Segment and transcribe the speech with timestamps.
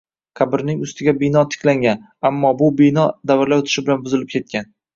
[0.39, 2.01] Qabrning ustiga bino tiklangan,
[2.31, 4.71] ammo bu bino davrlar oʻtishi bilan buzilib ketgan